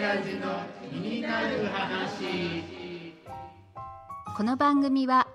[0.00, 3.12] 親父の気になる話
[4.34, 5.28] この番組は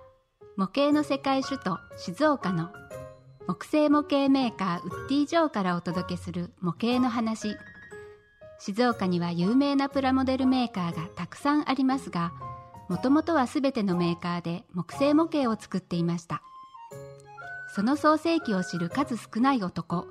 [0.57, 2.69] 模型の世界首都静岡の
[3.45, 7.55] 木製模型メーカーウッディ・ジョーからお届けする模型の話。
[8.57, 12.33] 静岡には有名なプラモデルメーカーがたくさんありますが
[12.89, 16.41] もともとは全てのメーカーで木製模型を作っていました。
[17.75, 20.07] その創世記を知る数少ない男ウッ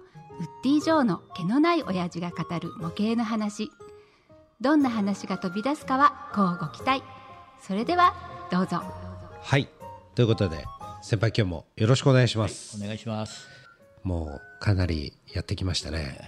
[0.62, 3.72] ディ・ジョーの毛のない親父が語る模型の話。
[4.60, 7.02] どんな話が飛び出すかはこうご期待。
[7.60, 8.14] それでは
[8.50, 8.82] どうぞ。
[9.42, 9.68] はい。
[10.14, 10.64] ということで
[11.02, 13.48] 先輩今日もよろしくお願いします、お願いします。
[14.04, 16.20] もうかなりやってきましたね。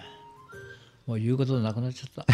[1.06, 2.26] もう言うことなくなっちゃった。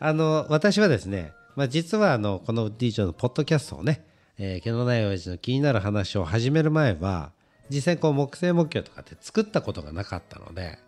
[0.06, 4.04] あの私はですね、まあ、実はあのこのウッディ・ジョーのポッドキャストをね、
[4.36, 7.32] えー毛のない親父の気になる話を始める前は
[7.70, 10.78] 実際こう木製木魚とかって作ったことがなかったので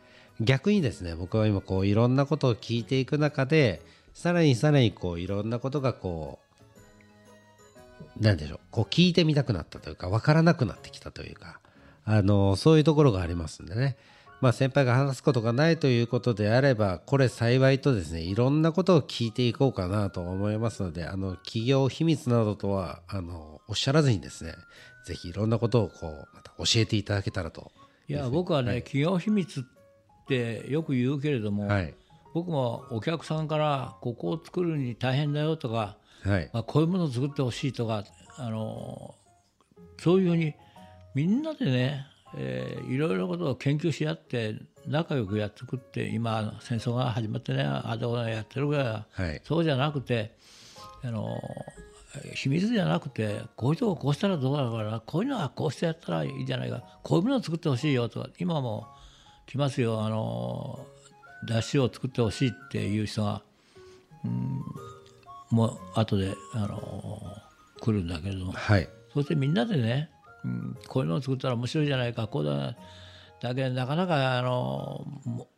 [0.41, 3.83] 逆にですね僕は今こういろんなことを聞いていく中で
[4.15, 6.39] さらにさらにこういろんなことがこ
[8.19, 11.61] うなんでしょうこう聞いてみたくなったというか分からなくなってきたというか
[12.05, 13.97] あのそういうところがありますんでね。
[14.41, 24.55] まあ先輩が話すことがないということであればこれ幸いとですねいろんなことを聞いていこうかなと思いますのであの企業秘密などとはあのおっしゃらずにですね
[25.05, 27.71] ぜひいろんなことをこうまた教えていただけたらと
[28.09, 29.80] いや僕はね、企業秘密って
[30.69, 31.95] よく言うけれども、はい。
[32.33, 36.51] 僕もお客さんからここを作るに大変だよとか、はい。
[36.53, 38.05] まあ、こういうものを作ってほしいとか
[38.37, 39.15] あの
[39.99, 40.55] そういうふうに
[41.15, 44.55] みんなでね、えーいろいろなことを研究し合って
[44.87, 49.41] 仲良くやってくって今戦争が始まってねあどうやってるぐらいははい。
[49.45, 50.37] そうじゃなくて
[51.03, 51.41] あの
[52.35, 58.89] 秘密じゃなくてこういうとここうしたらどうなるかなこういうのはこうしてやったらいいじゃないかこういうものを作ってほしいよとか今も
[59.51, 60.87] 来ますよあの
[61.45, 63.43] 出汁を作ってほしいっていう人が、
[64.25, 64.63] うん、
[65.51, 67.21] もう後であの
[67.81, 68.45] 来るんだけれど。
[68.45, 68.89] もはい。
[69.13, 70.09] そしてみんなでね、
[70.45, 72.29] うん、こういうのを作ったら面白いじゃないか。
[72.29, 72.77] こうだ
[73.41, 75.49] だけどなかなかあのも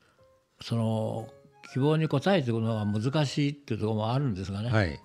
[0.63, 1.29] その
[1.75, 4.99] 希望に応えていくのが難しいっていうところもあるんですがね、はい、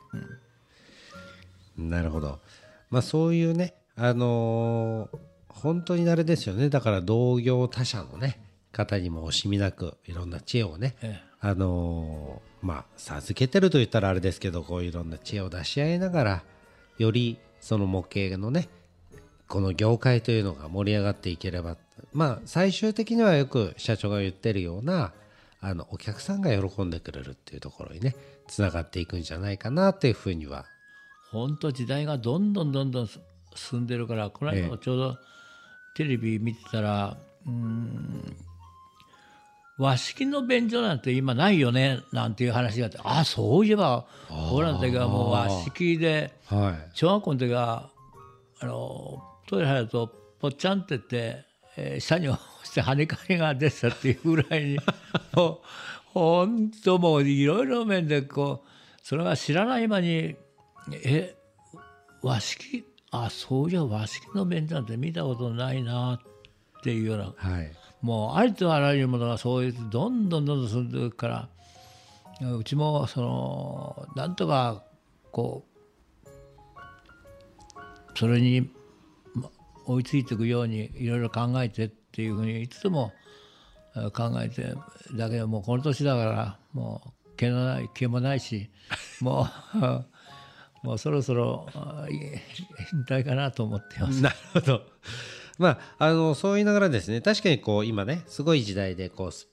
[1.77, 2.39] なるほど。
[2.89, 5.17] まあそういうねあのー
[5.49, 6.69] 本当にあれですよね。
[6.69, 8.39] だから同業他社のね
[8.77, 16.43] 方にも惜しみなくいろんな知恵をね、えあのーまあ授けてると言ったらあれですけどこういろんな知恵を出し合いながら
[16.97, 18.67] よりその模型のね
[19.47, 21.77] この業界というのが盛り上がっていければ
[22.13, 25.13] まあ最終的にはよく社長が言ってるような
[25.61, 28.15] あのお客さんが喜んでくれるっていうところにね
[28.47, 30.65] つながっていくんじゃないかなというふうには。
[31.31, 33.09] 本当時代がどんどんどんどん
[33.53, 35.17] 進んでるからこの間もちょうど
[35.95, 38.37] テレビ見てたら、うーん
[39.77, 44.05] 和式の便所なんて今ないよねなんていう話があってあそういえば
[44.51, 46.89] 俺らの時はもう和式ではい。
[46.93, 47.89] 小学校の時は
[48.59, 51.45] あのトイレ入るとぽっちゃんって言って、
[51.77, 54.77] えー下に落ちて跳ね返りが出てたっていうぐらいに
[55.35, 55.59] もう
[56.13, 58.67] 本当もういろいろ面でこう
[59.03, 60.35] それが知らない間に
[61.03, 61.35] え
[62.23, 67.71] 和式あそういや和式の便所なんて見たことないなっていうようなはい
[68.01, 71.49] もうありとあらゆるものがそういうどんどんどんどん進んでいくから
[72.55, 74.83] うちもそのなんとか
[75.31, 75.65] こ
[76.25, 76.27] う
[78.15, 78.69] それに
[79.33, 79.49] ま
[79.85, 83.11] 追いついていくようにいろいろ考えてっていうふうにいつも
[83.95, 84.75] えー考えて
[85.15, 88.69] だけどもうこの年だからもう毛のない毛もないし
[89.21, 89.47] も
[90.83, 91.67] うもうそろそろ
[92.93, 94.21] 引退かなと思ってます。
[94.21, 94.81] なるほど。
[95.57, 99.47] まあ、あの、そう言いながらですね、確かにこう、今ね、すごい時代で、こう、ス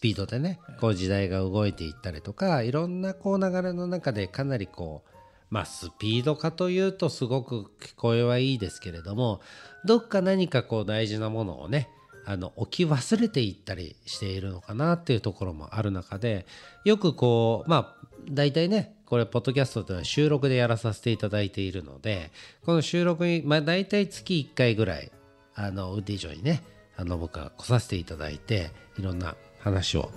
[0.00, 5.10] ピードでね、こう、時代が動いていったりとか、いろんなこう、流れの中で、かなりこう、
[5.50, 9.40] まあ、スピード化というと、すごく聞こえはいいですけれども、
[9.84, 11.88] どっか何かこう、大事なものをね、
[12.26, 16.46] あの置き忘れていったりしているのかなっていうところもある中で
[16.84, 22.30] よくこうまあ大体ねこれポッドキャストというのは収録でやらさせていただいているので
[22.64, 25.12] この収録に、まあ、大体月1回ぐらい
[25.54, 26.62] あのウッディ城にね
[26.96, 30.10] あの僕は来させていただいていろんな話を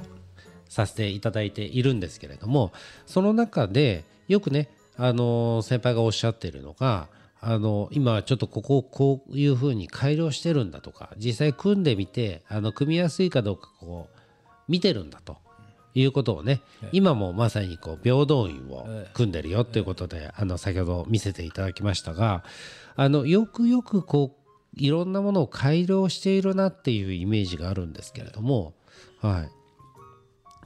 [0.70, 2.72] させていただいているんですけれども
[3.06, 7.08] その中でよくねあの先輩がおっしゃっているのが
[7.40, 14.20] あの今ちょっとここをこういうふうに改良してるんだとか実際組んでみてあの組みやすいかどうかこう
[14.68, 15.38] 見てるんだと
[15.94, 16.62] いうことをね
[16.92, 22.44] 今もまさにこう平等院を組んでるよということであの先ほど見せていただきましたが
[22.96, 24.47] あのよくよくこう
[24.78, 28.74] いろんなものを改良しているなっていうイメージがあるんですけれども
[29.22, 29.50] はい。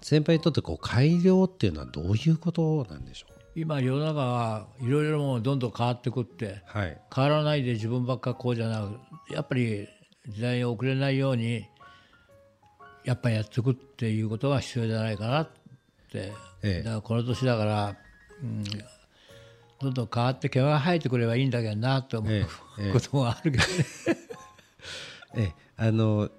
[0.01, 7.01] 先輩にとってこう改良っていうのはどういうことなんでしょ今世の中はいろいろもうどんどん変わってくってうはい。
[7.13, 9.87] 変わらないで自分ばっかこうじゃなくやっぱり
[10.27, 11.65] 時代に遅れないように
[13.03, 15.49] やっぱりやっていくっていうことが必要じゃないかなっ
[16.11, 16.31] て、
[16.61, 16.83] ええ。
[16.83, 17.95] だからこの年だから、
[18.41, 18.63] うん、
[19.81, 22.45] どんどん変わって毛が生えてくればいいんだけどなと思う、ええ
[22.79, 22.93] ええ。
[22.93, 23.69] こともあるけどね。
[25.37, 26.29] ええあの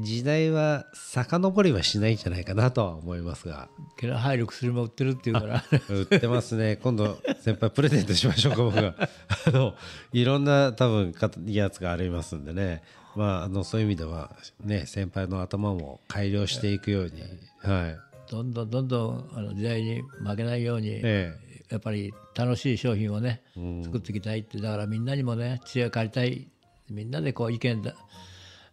[0.00, 3.68] 時代は遡りはしないんじゃないかなとは思いますが。
[3.96, 5.64] 毛の生える薬も売ってるっていうから。
[5.88, 6.76] 売ってますね。
[6.82, 8.96] 今度先輩プレゼントしましょうか僕が。
[9.46, 9.74] あの
[10.12, 12.82] いろんな多分かやつがありますんでね。
[13.14, 14.34] まああのそういう意味では
[14.64, 17.22] ね先輩の頭も改良していくように。
[17.60, 17.98] はい。
[18.28, 21.38] どんどんどんどんあの時代に負けないように、え
[21.70, 23.42] やっぱり楽しい商品をね
[23.82, 26.48] 作っていきたいってだからみんなにもね知恵を借りたい。
[26.90, 27.94] みんなでこう意見だ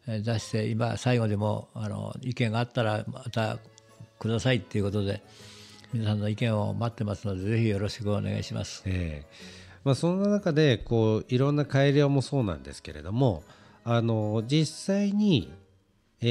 [0.06, 3.60] えー出して今最後でもあの意見があったらまた
[4.20, 5.24] くださいっていうことで
[5.94, 8.84] 皆さんの意見を待ってますのでぜひよろしくお願いします。
[8.86, 9.72] ええ。
[9.86, 13.44] まあ、そんな中でこういろんな改良もそうなんですけれども
[13.84, 15.52] あの実際に、
[16.22, 16.26] え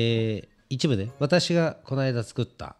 [0.46, 2.76] ー一部ね私がこの間作った、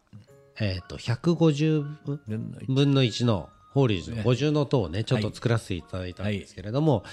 [0.60, 2.20] えー、と150分
[2.68, 7.04] 分の1の法律の50の塔をねちょっと作らせていただいたんですけれども、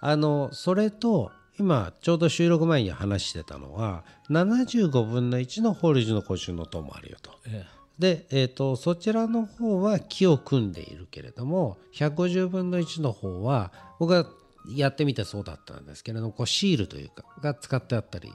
[0.00, 7.32] あのそれと今ちょうど収録前に話してたのは75分の1の法律の50の塔もあるよと。
[7.46, 7.64] え
[7.98, 14.28] で、えー、とそちらの方は木を組んでいるけれども150分の1の方は僕が
[14.68, 18.30] やってみてそうだったんですけれどもこうシールというかが使ってあったり。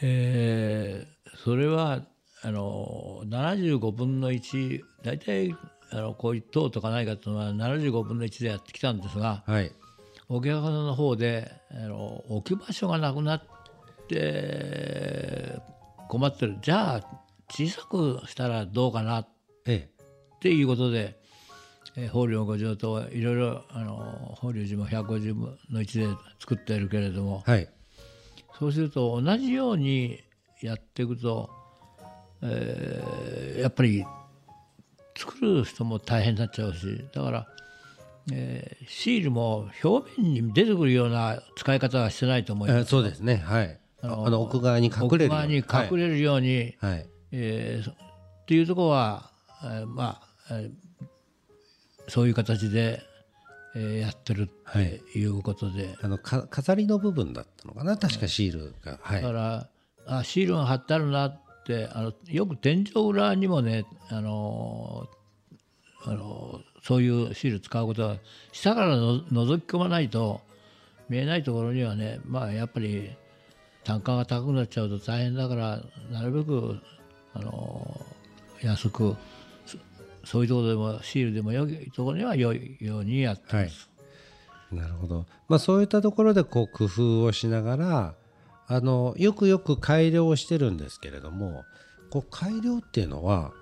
[0.00, 2.02] えーそれは
[2.42, 5.56] あの75分の1大体
[5.90, 9.72] あのこういう塔とかないかというのは75分の1でやってきたんですがはい。
[10.30, 13.42] お客さんの方であの置き場所がなくなっ
[14.08, 15.58] て
[16.08, 16.58] 困ってる。
[16.60, 17.02] じゃあ
[17.50, 19.28] 小さくしたらどうかなっ
[19.66, 19.88] え。
[20.40, 21.18] ていうことで、
[21.96, 27.68] えー、法隆五条といろいろあの法隆寺も150分の1で作っているけれどもえはい。
[28.58, 30.20] そうすると同じように
[30.60, 31.48] やっていくと、
[32.42, 34.04] えーやっぱり
[35.16, 37.46] 作る人も大変になっちゃうしだから、
[38.32, 42.80] えーシールも表面に出てくるような使い方はしてないと思います。
[42.82, 43.36] えそうですね。
[43.36, 43.80] はい。
[44.00, 47.06] あのの奥側に隠れるよう奥側に隠れるように、はい、はい。
[47.32, 47.94] えーそっ
[48.46, 49.30] ていうところは、
[49.62, 50.70] えーまあ、えー
[52.06, 53.02] そういう形で、
[53.74, 54.72] えーやってるっ
[55.12, 57.96] ていうことで、あのか飾りの部分だったのかな？
[57.96, 58.98] 確かシールが。
[59.02, 59.22] はい。
[59.22, 59.68] だから
[60.06, 65.06] あシールが貼ってあるなってあのよく天井裏にもねあの
[66.04, 68.16] あのそういうシール使うことは
[68.52, 70.40] 下からの覗き込まないと
[71.10, 73.10] 見えないところにはねまあやっぱり
[73.84, 75.80] 単価が高くなっちゃうと大変だから
[76.10, 76.78] なるべく
[77.34, 78.00] あの
[78.62, 79.16] 安く
[80.24, 83.54] そういうところでもシールでも良いところには良いようにやってます。
[83.56, 83.70] はい
[84.70, 88.14] なるほど、まあ、そういったところでこう工夫をしながら
[88.68, 91.64] あのよくよく改良をしてるんですけれども
[92.10, 93.52] こう改良っていうのは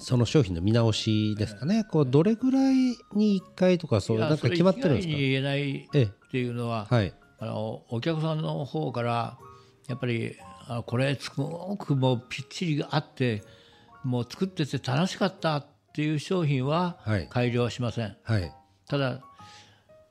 [0.00, 2.74] その商品の見直しですかね、こうどれぐらい
[3.14, 5.14] に1回とかそうなんか決まってるんですか？
[5.14, 9.38] 言えないええっていうのは、はいあのお客さんの方から
[9.88, 10.34] やっぱり
[10.66, 13.42] あこれすごくもうぴっちりあって
[14.04, 17.28] もう作ってて楽しかったっていう商品ははい。
[17.28, 18.52] 改良はしません、はい。
[18.88, 19.20] ただ、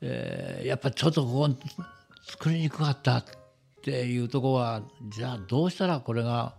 [0.02, 1.50] えーやっぱちょっとここ
[2.26, 3.18] 作りにくかった。
[3.18, 3.24] っ
[3.88, 6.56] ていうところはじゃあどうしたらこれが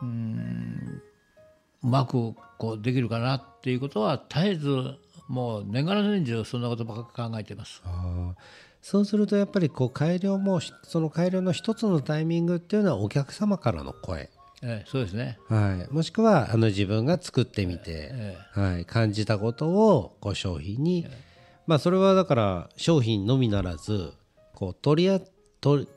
[0.00, 1.02] うーん
[1.82, 4.68] うまくこうできるかなっていうことは絶えず
[5.26, 7.82] もう年がら年中そんなことばっか考えています。
[8.80, 14.30] そうするとやっぱりこう改良もひその改良の一つのタイミングっていうのはお客様からの声。
[14.62, 15.38] えーそうですね。
[15.48, 21.06] はい、もしくはあの自分が作ってみて、えはい、感じたことをこう商品に、
[21.66, 24.12] まあそれはだから商品のみならず
[24.54, 25.20] こう取りあ
[25.60, 25.88] 取り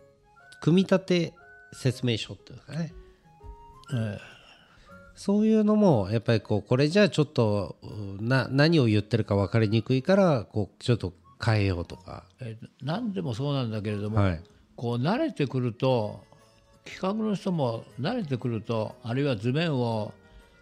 [0.61, 1.33] 組み立て
[1.73, 2.93] 説明書っていうかね。
[3.93, 4.19] え
[5.15, 11.11] そういうのもやっぱりこうこれじゃあちょっとうな何を言ってるか分かりにくいからこうちょっと
[11.43, 14.41] 変えようとか、えー何でもそうなんだけれども、はい。
[14.77, 16.23] こう慣れてくると
[16.85, 20.13] 企画の人も慣れてくるとあるいは図面を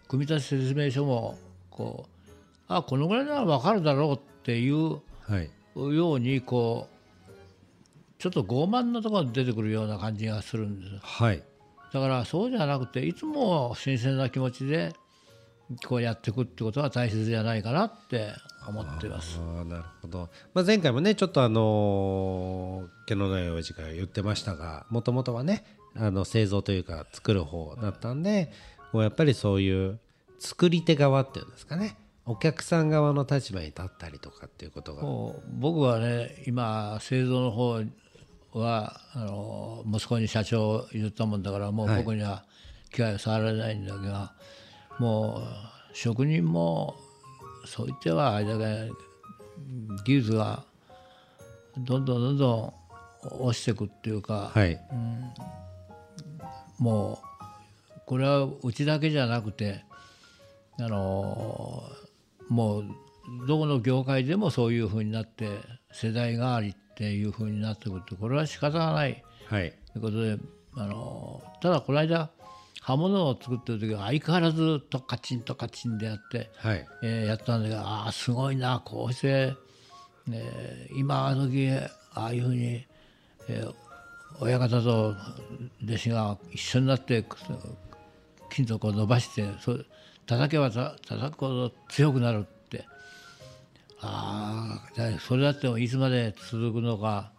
[0.08, 1.38] 組み立て説明書も
[1.70, 2.32] こう
[2.68, 5.50] あこのぐらいなら分かるだろうっていうはい。
[5.76, 6.97] ようにこう
[8.18, 11.00] ちょっと傲慢なところが出てくるような感じがするんです。
[11.02, 11.44] はい。
[11.94, 14.94] だからそうじゃなくていつも新鮮な気持ちで
[15.86, 18.34] こうやっていくってことが大切じゃないかなって
[18.68, 19.40] 思ってます。
[19.40, 25.64] あーなるほど、まあ、前回もねちょっとあのー毛のないおじが言ってましたがもともとはね
[25.96, 28.52] あの製造というか作る方だったんで
[28.92, 30.00] こうやっぱりそういう
[30.40, 31.98] 作り手側っていうんですかね。
[32.26, 35.04] お客さん側の立場に立ったりとかっていうことが。
[35.50, 37.82] 僕はね今製造の方
[38.60, 42.44] はあの息子に社長を譲ったもんだからもう僕には
[42.92, 46.96] 機械を触られないんだけど、もう職人も
[47.66, 48.92] そう言ってはあれだけ
[50.06, 50.64] 技術が
[51.78, 52.74] どんどんどんどん
[53.42, 54.80] 落ちていくっていうか、はい
[56.80, 57.28] もう
[58.06, 59.84] これはうちだけじゃなくて
[60.80, 61.84] あの
[62.50, 62.86] もう
[63.48, 65.50] どこの業界でもそういうふうになって
[65.92, 69.24] 世代代わりっていうふうになってくるとこれは仕方がない。
[69.46, 69.74] はい。
[69.94, 70.38] ということで
[70.76, 72.32] あのただこの間
[72.82, 76.88] 刃物を作ってる時は相変わらずとカチンとカチンでやって、はい。
[77.04, 79.54] えーやったんだけどああすごいなこうして、
[80.26, 80.42] ね、
[80.96, 81.70] 今あの時
[82.14, 82.86] ああいうふうに、
[83.50, 83.74] えー
[84.40, 85.16] 親方と
[85.84, 87.38] 弟子が一緒になってく
[88.52, 89.76] 金属を伸ばしてそ
[90.28, 92.46] 叩けばた叩くほど強くなる
[94.08, 97.32] ああだそれだっていつまで続くのか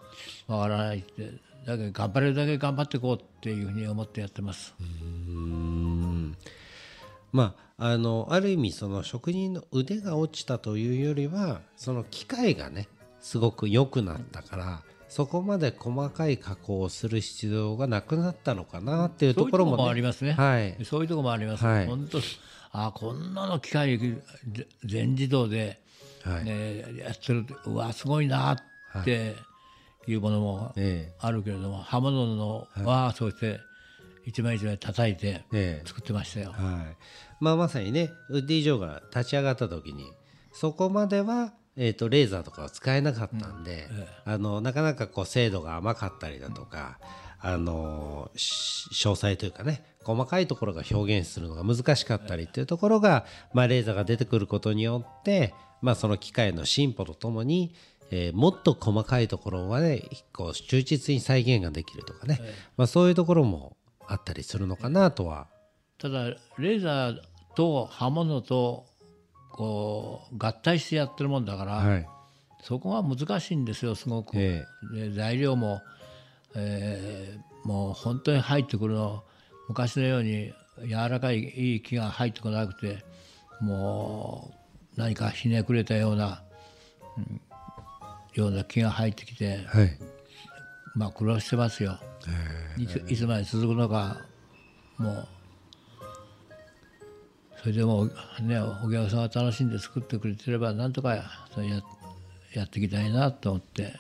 [0.47, 1.33] わからないって
[1.67, 4.75] だけど頑張れるだけ頑張っていこうっていうふうに思ってやってます。
[7.31, 12.89] まああのある意味その職人の腕が落ちたというよりはその機械がね
[13.21, 20.33] すごく良くなったからそこまで細かい加工をする必要がなくなったのかなっていうところも,、そういうとこもありますね。
[20.33, 21.65] はいそういうところもあります。
[21.65, 22.19] はい本当、
[22.73, 24.23] あこんなの機械ぜ
[24.85, 25.81] 全自動で、
[26.25, 26.45] はい。
[26.45, 29.37] ねやってるとうわすごいなって
[30.07, 30.15] い。
[30.15, 33.61] うものもえあるけれども、刃物のはそうして
[34.25, 35.87] 一枚一枚叩いてええ。
[35.87, 36.53] 作ってましたよ。
[36.53, 36.97] はい。
[37.41, 40.11] まあ、まさにねウッディ・ジョーが立ち上がった時に
[40.53, 43.87] そこまでは、えー、とレーザーとかは使えなかったんで、
[44.25, 46.99] あのなかなかこう精度が甘かったりだとか、
[47.41, 57.75] あのし詳細というかね細かいところが表現するのが難しかったりっていうところが、まあ、レーザーが出てくることによって、まあ、その機械の進歩とともに、
[58.11, 62.41] えーもっと細かいところまでこう忠実に再現ができるとかね、
[62.77, 65.47] まあ、そういうところもあったりするのかなとは。
[65.99, 67.21] ただレーザー
[67.55, 68.87] と刃物と
[69.53, 72.09] こう合体してやってるもんだから、はい。
[72.63, 74.33] そこが難しいんですよすごく。
[74.37, 74.65] え。
[74.93, 75.83] で材料も、
[76.55, 79.25] えーもう本当に入ってくるの
[79.69, 80.53] 昔のように
[80.87, 83.05] 柔らかいいい木が入ってこなくて
[83.61, 84.58] もう
[84.99, 86.43] 何かひねくれたような、
[87.17, 87.41] うん
[88.35, 89.99] ような木が入ってきてはい
[90.95, 91.99] まあ苦労してますよ。
[92.77, 94.21] いついつまで続くのか
[94.97, 95.29] もう
[97.61, 98.09] それでも
[98.41, 101.25] ねお客さんが楽しんで作ってくれてればなんとかや
[102.55, 103.95] やっていきたいなと思って。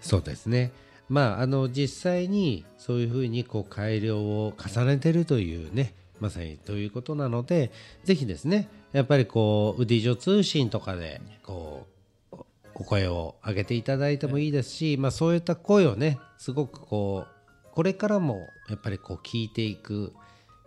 [0.00, 0.72] そうですね。
[1.08, 7.72] まああの実際にそういうふうにこう改良を重ねてるというねまさにということなので
[8.04, 11.86] ぜひですねやっぱりこうウディジョ通信とかでこ
[12.32, 20.14] うおお声を上げていただいてもいいですし、まあそういった声をねすごくこうこれからもやっぱりこう聞いていく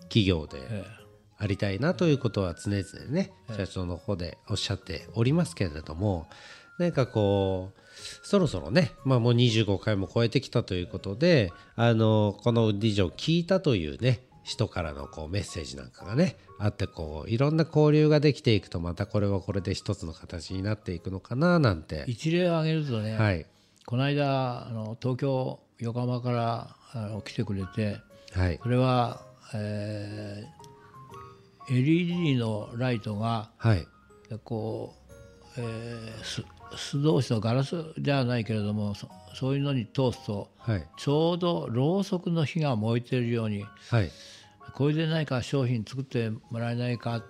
[0.02, 0.86] 企業でえ
[1.38, 6.28] ありたいなということは常々ね社長の方でおっしゃっておりますけれども
[6.78, 22.06] 何かこうそろそろね、まあ、もう25回も超えてきたということであのこのウッディジョを聞いたというね人からのこうメッセージなんかがねあってこういろんな交流ができていくとまたこれはこれで一つの形になっていくのかななんて。
[22.08, 23.46] 一例を挙げるとね、はい。
[23.88, 27.98] この間あの東京横浜からあの来てくれて
[28.34, 28.60] はい。
[28.60, 29.22] これは、
[29.54, 30.66] えー
[31.68, 33.88] LED のライトがはい。
[34.44, 34.94] こ
[35.58, 36.44] う、えーす
[36.78, 40.88] 素通しのガラスではないけれどもそそういうのに通すとはい。
[40.98, 44.12] ちょうどろうそくの火が燃えてるようにはい
[44.74, 47.24] これで何か商品作ってもらえないかっ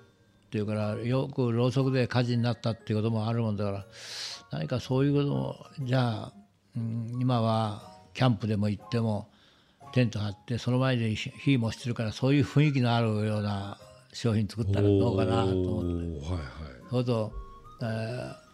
[0.51, 3.85] ていうからよくろうそくで火事になったっていうこともあるもんだから
[4.51, 6.33] 何かそういうこともじゃあ、
[6.75, 7.81] うん、今は
[8.13, 9.29] キャンプでも行っても
[9.91, 13.77] テント張ってその前で火火もしてるからそういう雰囲気のあるような
[14.13, 16.29] 商品作ったらどうかなと思って。
[16.29, 16.45] はいはい。
[16.89, 17.33] そうと、
[17.81, 18.45] えー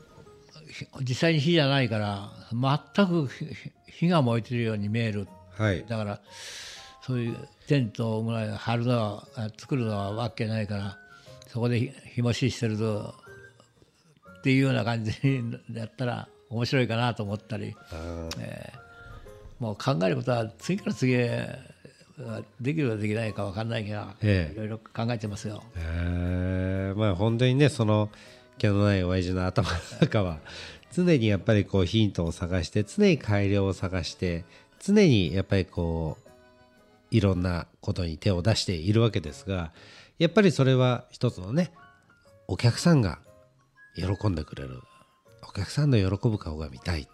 [0.71, 3.45] ひ実際に火じゃないから全く火
[3.91, 5.27] 火が燃えてるように見える。
[5.57, 5.85] はい。
[5.87, 6.21] だから
[7.01, 10.97] そういうテントぐらい張るのはあ作るのはわけないから
[11.47, 13.15] そこでひ日もししてると
[14.39, 17.75] っていうような感じにやったら面白いかなと思ったり、
[18.39, 18.81] えー
[19.61, 21.59] もう考えることは次から次へ
[22.59, 24.53] できるかできないか分かんないけど、ええ。
[24.53, 25.63] いろいろ考えてますよ。
[25.75, 28.09] へえまあ本当にねその
[28.57, 30.39] 毛のない親父の頭の中は
[30.91, 34.45] 常にやっぱりこうヒントを探して常に改良を探して
[34.79, 36.29] 常にやっぱりこう
[37.11, 39.71] いろんなことに手を出しているわけですが
[40.17, 41.71] やっぱりそれは一つのね
[42.47, 43.19] お客さんが
[43.95, 44.81] 喜んでくれる
[45.47, 47.07] お客さんの喜ぶ顔が見たい、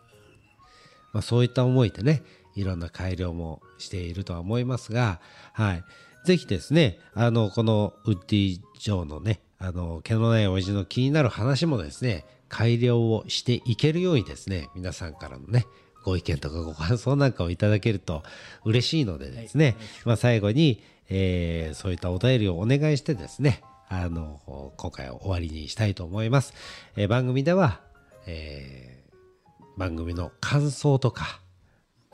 [1.13, 2.23] まあ、そういった思いでね
[2.55, 5.19] いろんな改良もしているとは思いますが、
[5.53, 5.83] はい、
[6.25, 15.65] ぜひですねあのこのウッディ・ジョーのねあの毛のない親父の気になる話もですね改良をしていけるようにですね皆さんからのね
[16.07, 18.23] ご意見とかご感想なんかをいただけると
[18.63, 23.61] 嬉しいのでですね、まあ、最後に、えーそういったお便りをお願いしてですね。
[23.89, 26.53] あの今回は終わりにしたいと思います、
[26.95, 27.81] えー番組では、
[28.25, 31.41] えー番組の感想とか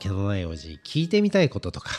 [0.00, 1.90] 毛のないおじに聞いてみたいこととか、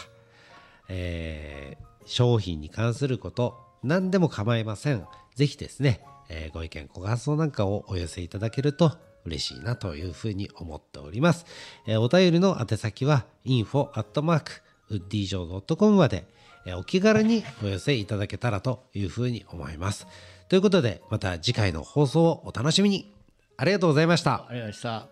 [0.90, 5.08] えー商品に関すること何でも構いません。
[5.34, 8.92] ぜひですね、えーご意見ご感想なんかをお寄せいただけると
[9.26, 11.46] 嬉しいなというふうに思っております、
[11.88, 14.52] えーお便りの宛先は info アットマーク
[14.90, 16.26] ウッディジョー .com まで、
[16.66, 20.08] えーお気軽にお寄せいただけたらというふうに思います。
[20.48, 23.12] ということでまた次回の放送をお楽しみに。
[23.58, 24.46] ありがとうございました。
[24.50, 25.08] ありがとうございま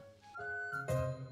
[1.07, 1.22] した。